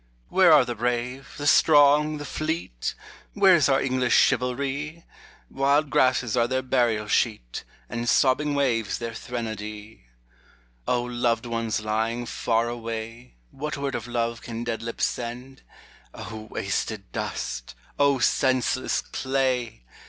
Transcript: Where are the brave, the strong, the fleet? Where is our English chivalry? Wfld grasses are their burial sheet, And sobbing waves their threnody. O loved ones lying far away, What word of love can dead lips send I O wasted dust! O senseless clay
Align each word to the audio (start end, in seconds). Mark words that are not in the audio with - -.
Where 0.29 0.51
are 0.51 0.65
the 0.65 0.73
brave, 0.73 1.29
the 1.37 1.45
strong, 1.45 2.17
the 2.17 2.25
fleet? 2.25 2.95
Where 3.33 3.53
is 3.53 3.69
our 3.69 3.79
English 3.79 4.15
chivalry? 4.15 5.05
Wfld 5.53 5.91
grasses 5.91 6.35
are 6.35 6.47
their 6.47 6.63
burial 6.63 7.07
sheet, 7.07 7.63
And 7.87 8.09
sobbing 8.09 8.55
waves 8.55 8.97
their 8.97 9.13
threnody. 9.13 10.07
O 10.87 11.03
loved 11.03 11.45
ones 11.45 11.81
lying 11.81 12.25
far 12.25 12.67
away, 12.67 13.35
What 13.51 13.77
word 13.77 13.93
of 13.93 14.07
love 14.07 14.41
can 14.41 14.63
dead 14.63 14.81
lips 14.81 15.05
send 15.05 15.61
I 16.15 16.27
O 16.31 16.47
wasted 16.49 17.11
dust! 17.11 17.75
O 17.99 18.17
senseless 18.17 19.01
clay 19.03 19.83